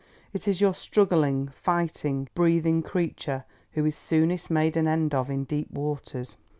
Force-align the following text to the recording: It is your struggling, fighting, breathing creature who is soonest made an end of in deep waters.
It 0.33 0.47
is 0.47 0.59
your 0.61 0.73
struggling, 0.73 1.49
fighting, 1.49 2.27
breathing 2.33 2.81
creature 2.81 3.45
who 3.73 3.85
is 3.85 3.95
soonest 3.95 4.49
made 4.49 4.75
an 4.75 4.87
end 4.87 5.13
of 5.13 5.29
in 5.29 5.43
deep 5.43 5.69
waters. 5.69 6.37